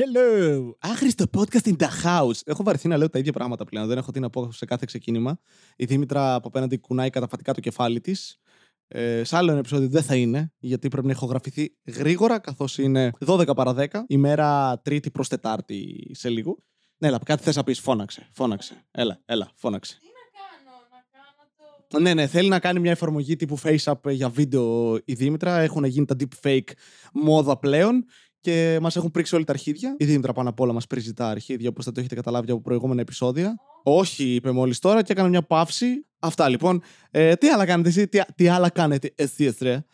Hello! 0.00 0.70
Άχρηστο 0.78 1.24
podcast 1.36 1.66
in 1.66 1.76
the 1.76 1.88
house. 2.04 2.40
Έχω 2.44 2.62
βαρεθεί 2.62 2.88
να 2.88 2.96
λέω 2.96 3.10
τα 3.10 3.18
ίδια 3.18 3.32
πράγματα 3.32 3.64
πλέον. 3.64 3.86
Δεν 3.86 3.98
έχω 3.98 4.10
τι 4.10 4.20
να 4.20 4.30
πω 4.30 4.52
σε 4.52 4.64
κάθε 4.64 4.84
ξεκίνημα. 4.86 5.40
Η 5.76 5.84
Δήμητρα 5.84 6.34
από 6.34 6.48
απέναντι 6.48 6.78
κουνάει 6.78 7.10
καταφατικά 7.10 7.54
το 7.54 7.60
κεφάλι 7.60 8.00
της. 8.00 8.40
Ε, 8.88 9.24
σε 9.24 9.36
άλλο 9.36 9.50
ένα 9.50 9.58
επεισόδιο 9.58 9.88
δεν 9.88 10.02
θα 10.02 10.16
είναι, 10.16 10.52
γιατί 10.58 10.88
πρέπει 10.88 11.06
να 11.06 11.12
ηχογραφηθεί 11.12 11.76
γρήγορα, 11.86 12.38
καθώς 12.38 12.78
είναι 12.78 13.10
12 13.26 13.54
παρα 13.54 13.74
10, 13.76 13.86
ημέρα 14.06 14.80
Τρίτη 14.80 15.10
προς 15.10 15.28
Τετάρτη 15.28 16.10
σε 16.14 16.28
λίγο. 16.28 16.58
Ναι, 16.98 17.08
έλα, 17.08 17.18
κάτι 17.24 17.42
θες 17.42 17.56
να 17.56 17.64
πεις, 17.64 17.80
φώναξε. 17.80 18.28
Φώναξε. 18.32 18.84
Έλα, 18.90 19.20
έλα, 19.24 19.50
φώναξε. 19.54 19.98
Τι 20.00 20.06
να 20.06 20.40
κάνω, 20.40 20.76
να 20.90 21.04
κάνω 21.10 21.88
το. 21.88 22.00
Ναι, 22.00 22.14
ναι, 22.14 22.26
θέλει 22.26 22.48
να 22.48 22.58
κάνει 22.58 22.80
μια 22.80 22.90
εφαρμογή 22.90 23.36
τύπου 23.36 23.58
FaceApp 23.62 24.10
για 24.10 24.28
βίντεο 24.28 24.98
η 25.04 25.14
Δήμητρα. 25.14 25.58
Έχουν 25.58 25.84
γίνει 25.84 26.06
τα 26.06 26.16
deepfake 26.18 26.70
μόδα 27.12 27.58
πλέον 27.58 28.04
και 28.40 28.78
μας 28.82 28.96
έχουν 28.96 29.10
πρίξει 29.10 29.34
όλοι 29.34 29.44
τα 29.44 29.52
αρχίδια. 29.52 29.94
Η 29.98 30.04
Δήμητρα 30.04 30.32
πάνω 30.32 30.48
απ' 30.48 30.60
όλα 30.60 30.72
μας 30.72 30.86
πρίζει 30.86 31.12
τα 31.12 31.28
αρχίδια, 31.28 31.68
όπως 31.68 31.84
θα 31.84 31.92
το 31.92 32.00
έχετε 32.00 32.14
καταλάβει 32.14 32.50
από 32.50 32.60
προηγούμενα 32.60 33.00
επεισόδια. 33.00 33.54
Όχι, 33.82 34.34
είπε 34.34 34.50
μόλις 34.50 34.78
τώρα 34.78 35.02
και 35.02 35.12
έκανε 35.12 35.28
μια 35.28 35.42
παύση. 35.42 36.06
Αυτά 36.18 36.48
λοιπόν. 36.48 36.82
Ε, 37.10 37.34
τι 37.34 37.48
άλλα 37.48 37.66
κάνετε 37.66 37.88
εσύ, 37.88 38.08
τι, 38.08 38.20
τι 38.34 38.48
άλλα 38.48 38.68
κάνετε 38.68 39.12
εσύ, 39.14 39.54
ρε; 39.60 39.84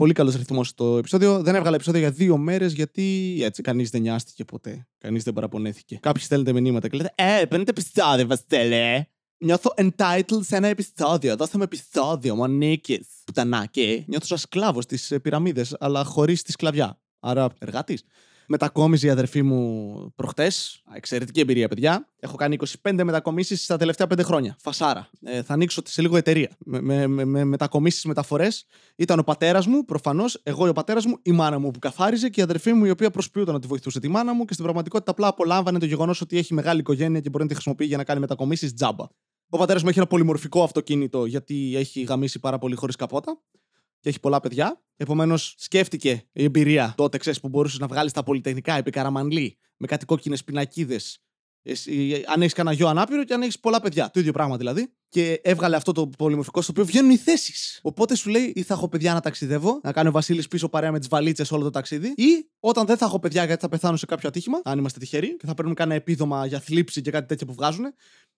Πολύ 0.00 0.12
καλός 0.12 0.34
ρυθμός 0.34 0.74
το 0.74 0.96
επεισόδιο. 0.96 1.42
Δεν 1.42 1.54
έβγαλε 1.54 1.76
επεισόδιο 1.76 2.00
για 2.00 2.10
δύο 2.10 2.36
μέρες 2.36 2.72
γιατί 2.72 3.38
έτσι 3.42 3.62
κανείς 3.62 3.90
δεν 3.90 4.00
νοιάστηκε 4.00 4.44
ποτέ. 4.44 4.86
Κανείς 4.98 5.22
δεν 5.22 5.32
παραπονέθηκε. 5.32 5.98
Κάποιοι 6.02 6.22
στέλνετε 6.22 6.52
μηνύματα 6.52 6.88
και 6.88 6.96
λέτε 6.96 7.12
Ε, 7.14 7.44
παίρνετε 7.44 7.70
επεισόδιο, 7.70 8.26
Βαστέλε. 8.26 9.04
Νιώθω 9.38 9.74
entitled 9.76 10.40
σε 10.40 10.56
ένα 10.56 10.68
επεισόδιο. 10.68 11.36
Δώστε 11.36 11.56
μου 11.56 11.62
επεισόδιο, 11.62 12.34
Μονίκη. 12.34 13.06
Πουτανάκι. 13.24 14.04
Νιώθω 14.08 14.26
σαν 14.26 14.38
σκλάβος 14.38 14.84
στις 14.84 15.14
πυραμίδες, 15.22 15.76
αλλά 15.80 16.04
χωρίς 16.04 16.42
τη 16.42 16.52
σκλαβιά. 16.52 17.00
Άρα 17.20 17.48
εργάτης. 17.58 18.04
Μετακόμιζε 18.52 19.06
η 19.06 19.10
αδερφή 19.10 19.42
μου 19.42 20.12
προχτές. 20.16 20.82
Εξαιρετική 20.94 21.40
εμπειρία, 21.40 21.68
παιδιά. 21.68 22.08
Έχω 22.20 22.36
κάνει 22.36 22.56
25 22.82 23.02
μετακομίσεις 23.04 23.64
στα 23.64 23.76
τελευταία 23.76 24.06
5 24.06 24.22
χρόνια. 24.22 24.56
Φασάρα. 24.60 25.10
Ε, 25.24 25.42
θα 25.42 25.52
ανοίξω 25.52 25.82
σε 25.84 26.02
λίγο 26.02 26.16
εταιρεία. 26.16 26.50
Με, 26.58 26.80
με, 26.80 27.06
με, 27.06 27.24
με 27.24 27.44
μετακομίσεις, 27.44 28.04
μεταφορές. 28.04 28.64
Ήταν 28.96 29.18
ο 29.18 29.22
πατέρας 29.22 29.66
μου, 29.66 29.84
προφανώς. 29.84 30.40
Εγώ 30.42 30.68
ο 30.68 30.72
πατέρας 30.72 31.06
μου, 31.06 31.18
η 31.22 31.32
μάνα 31.32 31.58
μου 31.58 31.70
που 31.70 31.78
καθάριζε 31.78 32.28
και 32.28 32.40
η 32.40 32.42
αδερφή 32.42 32.72
μου 32.72 32.84
η 32.84 32.90
οποία 32.90 33.10
προσποιούταν 33.10 33.54
να 33.54 33.60
τη 33.60 33.66
βοηθούσε 33.66 34.00
τη 34.00 34.08
μάνα 34.08 34.34
μου 34.34 34.44
και 34.44 34.52
στην 34.52 34.64
πραγματικότητα 34.64 35.10
απλά 35.10 35.26
απολάμβανε 35.26 35.78
το 35.78 35.86
γεγονός 35.86 36.20
ότι 36.20 36.38
έχει 36.38 36.54
μεγάλη 36.54 36.80
οικογένεια 36.80 37.20
και 37.20 37.28
μπορεί 37.28 37.42
να 37.42 37.48
τη 37.48 37.54
χρησιμοποιεί 37.54 37.84
για 37.84 37.96
να 37.96 38.04
κάνει 38.04 38.20
μετακομίσεις 38.20 38.74
τζάμπα. 38.74 39.04
Ο 39.48 39.58
πατέρας 39.58 39.82
μου 39.82 39.88
έχει 39.88 39.98
ένα 39.98 40.06
πολυμορφικό 40.08 40.62
αυτοκίνητο 40.62 41.24
γιατί 41.24 41.76
έχει 41.76 42.02
γαμίσει 42.02 42.38
πάρα 42.38 42.58
πολύ 42.58 42.74
χωρίς 42.74 42.96
καπότα 42.96 43.40
και 44.00 44.08
έχει 44.08 44.20
πολλά 44.20 44.40
παιδιά. 44.40 44.82
Επομένως, 44.96 45.54
σκέφτηκε 45.58 46.28
η 46.32 46.44
εμπειρία 46.44 46.94
τότε, 46.96 47.18
ξέρεις, 47.18 47.40
που 47.40 47.48
μπορούσες 47.48 47.78
να 47.78 47.86
βγάλεις 47.86 48.12
τα 48.12 48.22
πολυτεχνικά 48.22 48.74
επί 48.74 48.90
καραμανλή 48.90 49.58
με 49.76 49.86
κάτι 49.86 50.04
κόκκινες 50.04 50.44
πινακίδες. 50.44 51.22
Αν 52.32 52.40
έχεις 52.40 52.52
κανένα 52.52 52.76
γιο 52.76 52.88
ανάπηρο 52.88 53.24
και 53.24 53.34
αν 53.34 53.42
έχεις 53.42 53.60
πολλά 53.60 53.80
παιδιά. 53.80 54.10
Το 54.10 54.20
ίδιο 54.20 54.32
πράγμα 54.32 54.56
δηλαδή. 54.56 54.94
Και 55.12 55.40
έβγαλε 55.42 55.76
αυτό 55.76 55.92
το 55.92 56.06
πολυμορφικό 56.18 56.62
στο 56.62 56.72
οποίο 56.72 56.84
βγαίνουν 56.84 57.10
οι 57.10 57.16
θέσεις. 57.16 57.80
Οπότε 57.82 58.14
σου 58.14 58.30
λέει, 58.30 58.52
ή 58.54 58.62
θα 58.62 58.74
έχω 58.74 58.88
παιδιά 58.88 59.14
να 59.14 59.20
ταξιδεύω, 59.20 59.80
να 59.82 59.92
κάνει 59.92 60.08
ο 60.08 60.12
Βασίλης 60.12 60.48
πίσω 60.48 60.68
παρέα 60.68 60.92
με 60.92 60.98
τις 60.98 61.08
βαλίτσες 61.08 61.52
όλο 61.52 61.62
το 61.62 61.70
ταξίδι, 61.70 62.08
ή 62.16 62.48
όταν 62.60 62.86
δεν 62.86 62.96
θα 62.96 63.04
έχω 63.04 63.18
παιδιά 63.18 63.44
γιατί 63.44 63.60
θα 63.60 63.68
πεθάνω 63.68 63.96
σε 63.96 64.06
κάποιο 64.06 64.28
ατύχημα, 64.28 64.60
αν 64.64 64.78
είμαστε 64.78 64.98
τυχεροί, 64.98 65.36
και 65.36 65.46
θα 65.46 65.54
παίρνουμε 65.54 65.74
κανένα 65.74 65.96
επίδομα 65.96 66.46
για 66.46 66.60
θλίψη 66.60 67.00
και 67.00 67.10
κάτι 67.10 67.26
τέτοιο 67.26 67.46
που 67.46 67.54
βγάζουν, 67.54 67.84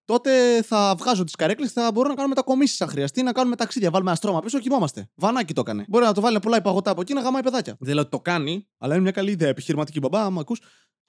τότε 0.04 0.62
θα 0.62 0.94
βγάζω 0.98 1.24
τις 1.24 1.34
καρέκλες 1.34 1.72
και 1.72 1.80
θα 1.80 1.92
μπορώ 1.92 2.08
να 2.08 2.14
κάνω 2.14 2.28
μετακομίσεις 2.28 2.80
αν 2.80 2.88
χρειαστεί, 2.88 3.22
να 3.22 3.32
κάνουμε 3.32 3.56
ταξίδια. 3.56 3.90
Βάλουμε 3.90 4.10
ένα 4.10 4.18
στρώμα 4.18 4.40
πίσω, 4.40 4.58
κοιμόμαστε. 4.58 5.08
Βανάκι 5.14 5.54
το 5.54 5.60
έκανε. 5.60 5.84
Μπορεί 5.88 6.04
να 6.04 6.12
το 6.12 6.20
βάλει 6.20 6.40
πολλά 6.40 6.56
υπαγωτά 6.56 6.90
από 6.90 7.00
εκεί 7.00 7.12
να 7.14 7.20
γαμάει 7.20 7.42
παιδάκια. 7.42 7.76
Δεν 7.80 7.94
λέω 7.94 8.02
ότι 8.02 8.10
το 8.10 8.20
κάνει, 8.20 8.68
αλλά 8.78 8.92
είναι 8.92 9.02
μια 9.02 9.12
καλή 9.12 9.30
ιδέα. 9.30 9.48
Επιχειρηματική 9.48 9.98
μπαμπά, 9.98 10.24
άμα 10.24 10.40
ακούς. 10.40 10.60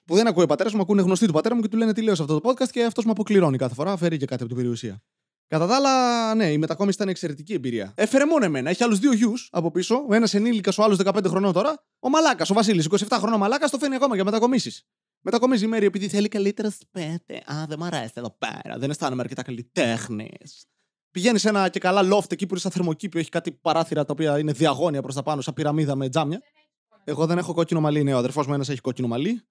Που 0.04 0.14
δεν 0.14 0.26
ακούει 0.26 0.42
ο 0.42 0.46
πατέρας 0.46 0.72
μου, 0.72 0.80
ακούνε 0.80 1.02
γνωστοί 1.02 1.26
του 1.26 1.32
πατέρα 1.32 1.54
μου 1.54 1.60
και 1.60 1.68
του 1.68 1.76
λένε 1.76 1.92
τι 1.92 2.02
λέω 2.02 2.14
σε 2.14 2.22
αυτό 2.22 2.40
το 2.40 2.50
podcast 2.50 2.68
και 2.70 2.84
αυτός 2.84 3.04
με 3.04 3.10
αποκληρώνει 3.10 3.56
κάθε 3.56 3.74
φορά. 3.74 3.96
Φέρει 3.96 4.16
και 4.16 4.26
κάτι 4.26 4.42
από 4.42 4.52
την 4.52 4.56
περιουσία. 4.56 5.02
Κατά 5.48 5.66
τα 5.66 5.74
άλλα, 5.74 6.34
ναι, 6.34 6.52
η 6.52 6.58
μετακόμιση 6.58 6.96
ήταν 6.96 7.08
εξαιρετική 7.08 7.52
εμπειρία. 7.52 7.92
Έφερε 7.96 8.26
μόνο 8.26 8.44
εμένα. 8.44 8.70
Έχει 8.70 8.84
άλλους 8.84 8.98
δύο 8.98 9.12
γιους 9.12 9.48
από 9.52 9.70
πίσω. 9.70 10.04
Ο 10.08 10.14
ένας 10.14 10.34
ενήλικας, 10.34 10.78
ο 10.78 10.82
άλλος 10.82 10.98
15 11.04 11.28
χρονών 11.28 11.52
τώρα. 11.52 11.84
Ο 11.98 12.08
Μαλάκας, 12.08 12.50
ο 12.50 12.54
Βασίλης, 12.54 12.84
27 12.84 13.18
χρονών 13.18 13.38
Μαλάκας, 13.38 13.70
το 13.70 13.78
φαίνει 13.78 13.94
ακόμα 13.94 14.14
για 14.14 14.24
μετακομίσεις. 14.24 14.86
Μετακομίζει 15.20 15.64
η 15.64 15.68
Μέρη 15.68 15.86
επειδή 15.86 16.08
θέλει 16.08 16.28
καλύτερα 16.28 16.70
σπέτε. 16.70 17.42
Α, 17.52 17.64
δεν 17.68 17.78
μ' 17.78 17.84
αρέσει 17.84 18.12
εδώ 18.14 18.36
πέρα. 18.38 18.78
Δεν 18.78 18.90
αισθάνομαι 18.90 19.22
αρκετά 19.22 19.42
καλλιτέχνης. 19.42 20.66
Πηγαίνει 21.10 21.38
σε 21.38 21.48
ένα 21.48 21.68
και 21.68 21.78
καλά 21.78 22.00
loft 22.14 22.32
εκεί 22.32 22.46
που 22.46 22.50
είναι 22.50 22.60
σαν 22.60 22.70
θερμοκήπιο, 22.70 23.20
έχει 23.20 23.28
κάτι 23.28 23.52
παράθυρα 23.52 24.04
τα 24.04 24.12
οποία 24.12 24.38
είναι 24.38 24.52
διαγώνια 24.52 25.02
προς 25.02 25.14
τα 25.14 25.22
πάνω, 25.22 25.40
σαν 25.40 25.54
πυραμίδα 25.54 25.94
με 25.94 26.08
τζάμια. 26.08 26.40
Εγώ 27.04 27.26
δεν 27.26 27.38
έχω 27.38 27.54
κόκκινο 27.54 27.80
μαλλί, 27.80 28.02
ναι, 28.02 28.14
ο 28.14 28.18
αδερφός 28.18 28.46
μου 28.46 28.54
ένας 28.54 28.68
έχει 28.68 28.80
κόκκινο 28.80 29.08
μαλλί. 29.08 29.42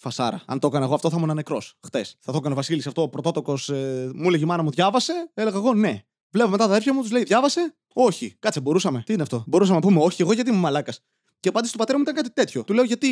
Φασάρα. 0.00 0.42
Αν 0.46 0.58
το 0.58 0.66
έκανα 0.66 0.84
εγώ 0.84 0.94
αυτό 0.94 1.10
θα 1.10 1.16
ήμουν 1.18 1.34
νεκρός. 1.34 1.74
Χτες. 1.86 2.16
Θα 2.20 2.32
το 2.32 2.38
έκανε 2.38 2.52
ο 2.54 2.56
Βασίλης 2.56 2.86
αυτό 2.86 3.02
ο 3.02 3.08
πρωτότοκος. 3.08 3.68
Ε, 3.68 4.10
μου 4.14 4.28
έλεγε 4.28 4.44
η 4.44 4.46
μάνα 4.46 4.62
μου, 4.62 4.70
διάβασε. 4.70 5.30
Έλεγα 5.34 5.56
εγώ 5.56 5.74
ναι. 5.74 6.02
Βλέπω 6.30 6.50
μετά 6.50 6.64
τα 6.64 6.70
αδέρφια 6.70 6.94
μου, 6.94 7.00
τους 7.00 7.10
λέει, 7.10 7.22
διάβασε. 7.22 7.76
Όχι. 7.94 8.36
Κάτσε, 8.38 8.60
μπορούσαμε. 8.60 9.02
Τι 9.06 9.12
είναι 9.12 9.22
αυτό; 9.22 9.44
Μπορούσαμε 9.46 9.76
να 9.76 9.86
πούμε 9.86 10.00
όχι, 10.00 10.22
εγώ 10.22 10.32
γιατί 10.32 10.50
είμαι 10.50 10.58
μαλάκας. 10.58 11.00
Και 11.40 11.48
απάντηση 11.48 11.72
του 11.72 11.78
πατέρα 11.78 11.98
μου 11.98 12.04
ήταν 12.08 12.16
κάτι 12.16 12.32
τέτοιο. 12.32 12.64
Του 12.64 12.72
λέω 12.72 12.84
γιατί 12.84 13.08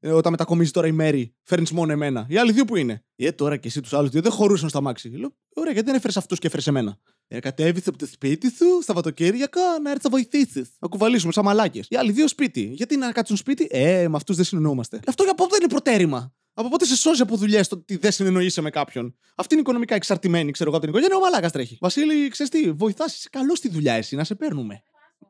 ε, 0.00 0.10
όταν 0.12 0.30
μετακομίζει 0.32 0.70
τώρα 0.70 0.86
η 0.86 0.92
Μέρη, 0.92 1.34
φέρνεις 1.42 1.72
μόνο 1.72 1.92
εμένα; 1.92 2.26
Οι 2.28 2.36
άλλοι 2.36 2.52
δύο 2.52 2.64
που 2.64 2.76
είναι; 2.76 3.04
Ε, 3.16 3.32
τώρα 3.32 3.56
και 3.56 3.68
εσύ 3.68 3.80
τους 3.80 3.92
άλλους 3.92 4.10
δύο 4.10 4.20
δεν 4.20 4.32
χωρούσαν 4.32 4.68
στα 4.68 4.80
μάξι. 4.80 5.08
Λέω, 5.08 5.36
ωραία, 5.54 5.72
γιατί 5.72 5.86
δεν 5.86 5.96
έφερες 5.96 6.16
αυτούς 6.16 6.38
και 6.38 6.46
έφερες 6.46 6.66
εμένα; 6.66 6.98
Ε, 7.28 7.40
κατέβησε 7.40 7.88
από 7.88 7.98
το 7.98 8.06
σπίτι 8.06 8.50
σου, 8.50 8.82
Σαββατοκύριακα, 8.82 9.60
να 9.82 9.90
έρθεις 9.90 10.04
να 10.04 10.10
βοηθήσεις. 10.10 10.68
Να 10.78 10.88
κουβαλήσουμε 10.88 11.32
σαν 11.32 11.44
μαλάκες. 11.44 11.86
Οι 11.88 11.96
άλλοι 11.96 12.12
δύο 12.12 12.28
σπίτι. 12.28 12.60
Γιατί 12.60 12.96
να 12.96 13.12
κάτσουν 13.12 13.36
σπίτι, 13.36 13.66
Ε, 13.70 14.08
με 14.08 14.16
αυτούς 14.16 14.36
δεν 14.36 14.44
συνεννοούμαστε. 14.44 15.00
Αυτό 15.06 15.24
για 15.24 15.34
πότε 15.34 15.56
είναι 15.56 15.68
προτέρημα. 15.68 16.32
Από 16.54 16.68
πότε 16.68 16.84
σε 16.84 16.96
σώζει 16.96 17.22
από 17.22 17.36
δουλειές 17.36 17.68
το 17.68 17.74
ότι 17.74 17.96
δεν 17.96 18.12
συνεννοείσαι 18.12 18.60
με 18.60 18.70
κάποιον; 18.70 19.16
Αυτή 19.34 19.54
είναι 19.54 19.62
οικονομικά 19.62 19.94
εξαρτημένη, 19.94 20.50
ξέρω 20.50 20.68
εγώ 20.68 20.78
από 20.78 20.86
την 20.86 20.94
οικογένεια. 20.94 21.22
Ο 21.22 21.24
μαλάκας 21.24 21.52
τρέχει. 21.52 21.78
Βασίλη, 21.80 22.28
ξέρεις 22.28 22.52
τι, 22.52 22.72
βοηθάς, 22.72 23.16
είσαι 23.16 23.28
καλός 23.32 23.58
στη 23.58 23.68
δουλειά 23.68 23.92
εσύ, 23.92 24.16
να 24.16 24.24
σε 24.24 24.34
παίρνουμε. 24.34 24.82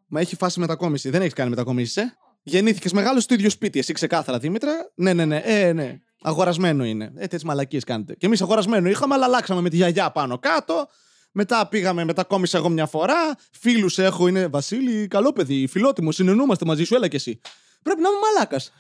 Μα 0.07 0.21
έχει 0.21 0.37
φάση 0.37 0.61
μετακόμιση. 0.61 1.11
Δεν 1.11 1.21
έχεις 1.21 1.33
κάνει 1.33 1.51
μετακόμιση, 1.51 2.01
ε. 2.01 2.05
Γεννήθηκες 2.43 2.93
μεγάλος 2.93 3.23
στο 3.23 3.35
ίδιο 3.35 3.51
σπίτι, 3.51 3.79
εσύ 3.79 3.93
ξεκάθαρα 3.93 4.39
Δήμητρα. 4.39 4.73
Ναι, 4.95 5.13
ναι, 5.13 5.25
ναι, 5.25 5.37
ε, 5.45 5.73
ναι. 5.73 6.01
Αγορασμένο 6.23 6.85
είναι. 6.85 7.05
Ε, 7.05 7.21
τέτοιες 7.21 7.43
μαλακίες 7.43 7.85
κάνετε. 7.85 8.15
Και 8.15 8.27
εμείς 8.27 8.43
αγορασμένο 8.43 8.89
είχαμε, 8.89 9.15
αλλά 9.15 9.25
αλλάξαμε 9.25 9.61
με 9.61 9.71
τη 9.71 9.77
γιαγιά 9.77 10.11
πάνω 10.11 10.39
κάτω. 10.39 10.89
Μετά 11.39 11.69
πήγαμε, 11.69 12.05
μετακόμισα 12.05 12.59
εγώ 12.59 12.69
μια 12.69 12.87
φορά. 12.87 13.37
Φίλους 13.51 13.99
έχω, 13.99 14.29
είναι 14.29 14.47
Βασίλη, 14.47 15.07
καλό 15.09 15.33
παιδί, 15.33 15.67
φιλότιμο, 15.67 16.13
συνεννούμαστε 16.13 16.65
μαζί 16.65 16.85
σου, 16.85 16.95
έλα 16.95 17.09
και 17.09 17.17
εσύ. 17.17 17.41
Πρέπει 17.83 18.01
να 18.01 18.09
είμαι 18.09 18.19
μαλάκας. 18.19 18.73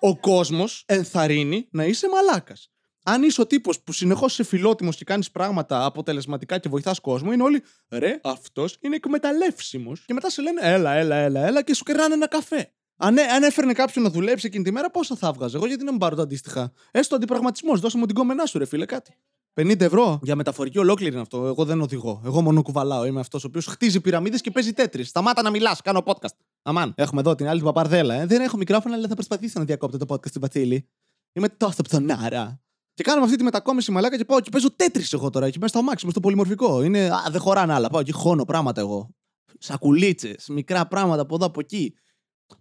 Ο 0.00 0.18
κόσμος 0.18 0.82
ενθαρρύνει 0.86 1.68
να 1.70 1.84
είσαι 1.84 2.08
μαλάκας. 2.08 2.70
Αν 3.04 3.22
είσαι 3.22 3.40
ο 3.40 3.46
τύπος 3.46 3.80
που 3.80 3.92
συνεχώς 3.92 4.32
είσαι 4.32 4.44
φιλότιμος 4.44 4.96
και 4.96 5.04
κάνεις 5.04 5.30
πράγματα 5.30 5.84
αποτελεσματικά 5.84 6.58
και 6.58 6.68
βοηθάς 6.68 7.00
κόσμο, 7.00 7.32
είναι 7.32 7.42
όλοι 7.42 7.62
ρε, 7.88 8.20
αυτός 8.22 8.76
είναι 8.80 8.96
εκμεταλλεύσιμος. 8.96 10.04
Και 10.06 10.12
μετά 10.12 10.30
σε 10.30 10.42
λένε 10.42 10.60
έλα, 10.62 10.92
έλα, 10.92 11.16
έλα, 11.16 11.46
έλα 11.46 11.62
και 11.62 11.74
σου 11.74 11.84
κερνάνε 11.84 12.14
ένα 12.14 12.28
καφέ. 12.28 12.72
Αν, 12.96 13.18
αν 13.18 13.42
έφερνε 13.42 13.72
κάποιον 13.72 14.04
να 14.04 14.10
δουλέψει 14.10 14.46
εκείνη 14.46 14.64
τη 14.64 14.72
μέρα, 14.72 14.90
πόσα 14.90 15.16
θα 15.16 15.32
βγάζε. 15.32 15.56
Εγώ 15.56 15.66
γιατί 15.66 15.84
να 15.84 15.90
μην 15.90 16.00
πάρω 16.00 16.16
το 16.16 16.22
αντίστοιχα. 16.22 16.72
Έστω 16.90 17.14
αντιπραγματισμός, 17.14 17.80
δώσε 17.80 17.98
μου 17.98 18.06
την 18.06 18.14
κόμενά 18.14 18.46
σου, 18.46 18.58
ρε 18.58 18.64
φίλε, 18.64 18.84
κάτι. 18.84 19.16
50 19.60 19.80
ευρώ 19.80 20.18
για 20.22 20.36
μεταφορική 20.36 20.78
ολόκληρη 20.78 21.12
είναι 21.12 21.20
αυτό. 21.20 21.46
Εγώ 21.46 21.64
δεν 21.64 21.80
οδηγώ. 21.80 22.22
Εγώ 22.24 22.40
μόνο 22.42 22.62
κουβαλάω. 22.62 23.04
Είμαι 23.04 23.20
αυτός 23.20 23.44
ο 23.44 23.46
οποίος 23.46 23.66
χτίζει 23.66 24.00
πυραμίδες 24.00 24.40
και 24.40 24.50
παίζει 24.50 24.72
τέτρι. 24.72 25.04
Σταμάτα 25.04 25.42
να 25.42 25.50
μιλάς, 25.50 25.80
κάνω 25.82 26.02
podcast. 26.04 26.36
Αμάν. 26.62 26.92
Έχουμε 26.96 27.20
εδώ 27.20 27.34
την 27.34 27.46
άλλη 27.46 27.56
την 27.56 27.66
παπαρδέλα. 27.66 28.14
Ε. 28.14 28.26
Δεν 28.26 28.40
έχω 28.40 28.56
μικρόφωνο, 28.56 28.94
αλλά 28.94 29.08
θα 29.08 29.14
προσπαθήσω 29.14 29.58
να 29.58 29.64
διακόπτω 29.64 29.98
το 29.98 30.06
podcast 30.08 30.28
στην 30.28 30.40
Πατσίλη. 30.40 30.88
Είμαι 31.32 31.48
τόσο 31.48 31.82
ψωνάρα. 31.82 32.60
Και 32.94 33.02
κάνουμε 33.02 33.24
αυτή 33.24 33.36
τη 33.36 33.44
μετακόμιση 33.44 33.90
μαλάκα 33.90 34.16
και 34.16 34.24
πάω 34.24 34.40
και 34.40 34.50
παίζω 34.50 34.72
τέτρι 34.76 35.04
εγώ 35.12 35.30
τώρα. 35.30 35.46
Εκεί 35.46 35.58
μέσα 35.58 35.68
στο 35.68 35.78
αμάξι, 35.78 36.10
στο 36.10 36.20
πολυμορφικό. 36.20 36.82
Είναι, 36.82 37.08
α, 37.08 37.22
δεν 37.30 37.40
χωράνε 37.40 37.72
άλλα. 37.72 37.88
Πάω 37.88 38.00
εκεί 38.00 38.12
χώνω 38.12 38.44
πράγματα 38.44 38.80
εγώ. 38.80 39.10
Σακουλίτσες, 39.58 40.48
μικρά 40.48 40.86
πράγματα 40.86 41.22
από 41.22 41.34
εδώ 41.34 41.46
από 41.46 41.60
εκεί. 41.60 41.94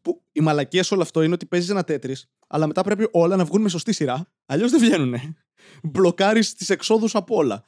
Που 0.01 0.23
η 0.31 0.39
μαλακία 0.39 0.83
σε 0.83 0.93
όλο 0.93 1.03
αυτό 1.03 1.21
είναι 1.21 1.33
ότι 1.33 1.45
παίζεις 1.45 1.69
ένα 1.69 1.83
τέτρι, 1.83 2.15
αλλά 2.47 2.67
μετά 2.67 2.83
πρέπει 2.83 3.07
όλα 3.11 3.35
να 3.35 3.45
βγουν 3.45 3.61
με 3.61 3.69
σωστή 3.69 3.93
σειρά. 3.93 4.31
Αλλιώς 4.45 4.71
δεν 4.71 4.79
βγαίνουν. 4.79 5.15
Μπλοκάρεις 5.83 6.53
τις 6.53 6.69
εξόδους 6.69 7.15
από 7.15 7.35
όλα. 7.35 7.63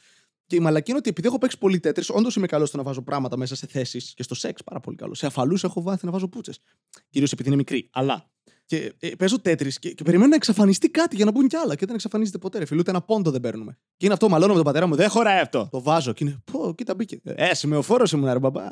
Και 0.45 0.55
η 0.55 0.59
μαλακή 0.59 0.89
είναι 0.89 0.99
ότι 0.99 1.09
επειδή 1.09 1.27
έχω 1.27 1.37
παίξει 1.37 1.57
πολύ 1.57 1.79
τέτρι, 1.79 2.05
όντως 2.09 2.35
είμαι 2.35 2.47
καλός 2.47 2.67
στο 2.67 2.77
να 2.77 2.83
βάζω 2.83 3.01
πράγματα 3.01 3.37
μέσα 3.37 3.55
σε 3.55 3.67
θέσεις 3.67 4.13
και 4.13 4.23
στο 4.23 4.35
σεξ 4.35 4.63
πάρα 4.63 4.79
πολύ 4.79 4.97
καλό. 4.97 5.13
Σε 5.13 5.25
αφαλούς 5.25 5.63
έχω 5.63 5.81
βάθει 5.81 6.05
να 6.05 6.11
βάζω 6.11 6.27
πούτσες. 6.27 6.59
Κυρίως 7.09 7.31
επειδή 7.31 7.47
είναι 7.47 7.57
μικρή. 7.57 7.89
Αλλά 7.91 8.29
και 8.69 8.93
ε, 8.99 9.09
παίζω 9.09 9.39
τέτρι 9.39 9.71
και, 9.79 9.93
και 9.93 10.03
περιμένω 10.03 10.29
να 10.29 10.35
εξαφανιστεί 10.35 10.89
κάτι 10.89 11.15
για 11.15 11.25
να 11.25 11.31
μπουν 11.31 11.47
κι 11.47 11.55
άλλα. 11.55 11.75
Και 11.75 11.85
δεν 11.85 11.95
εξαφανίζεται 11.95 12.37
ποτέ. 12.37 12.59
Ρε, 12.59 12.65
φίλε, 12.65 12.79
ούτε 12.79 12.89
ένα 12.89 13.01
πόντο 13.01 13.31
δεν 13.31 13.41
παίρνουμε. 13.41 13.77
Και 13.97 14.05
είναι 14.05 14.13
αυτό, 14.13 14.29
μαλώνω 14.29 14.49
με 14.49 14.55
τον 14.55 14.65
πατέρα 14.65 14.87
μου, 14.87 14.95
δεν 14.95 15.09
χωράει 15.09 15.39
αυτό. 15.39 15.67
Το 15.71 15.81
βάζω 15.81 16.13
και 16.13 16.23
είναι. 16.23 16.37
Πω, 16.51 16.73
κοίτα 16.75 16.95
μπήκε. 16.95 17.21
Ε, 17.23 17.53
σημειοφόρο 17.53 18.05
ήμουν, 18.13 18.31
ρε 18.31 18.39
μπαμπά. 18.39 18.63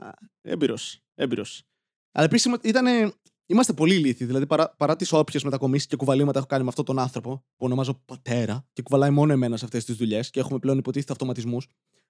Έμπειρος. 0.42 1.02
Έμπειρος. 1.16 1.64
Αλλά 2.12 2.26
επίση 2.26 2.52
ήταν. 2.62 3.14
Είμαστε 3.50 3.74
πολύ 3.74 3.94
ηλίθιοι. 3.94 4.26
Δηλαδή, 4.26 4.46
παρά, 4.48 4.76
παρά 4.78 4.96
τις 4.96 5.12
όποιες 5.12 5.44
μετακομίσεις 5.44 5.88
και 5.88 5.96
κουβαλήματα 5.96 6.38
έχω 6.38 6.48
κάνει 6.48 6.64
με 6.64 6.70
αυτόν 6.70 6.86
τον 6.86 7.00
άνθρωπο, 7.00 7.36
που 7.36 7.66
ονομάζω 7.66 8.02
πατέρα, 8.06 8.68
και 8.74 8.82
κουβαλάει 8.82 9.10
μόνο 9.10 9.34
εμένα 9.34 9.58
σε 9.58 9.66
αυτές 9.66 9.86
τις 9.86 9.96
δουλειές 9.96 10.30
και 10.30 10.40
έχουμε 10.40 10.60
πλέον 10.60 10.78
υποτίθεται 10.78 11.12
αυτοματισμούς, 11.12 11.68